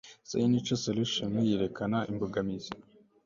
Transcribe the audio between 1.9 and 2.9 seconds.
imbogamizi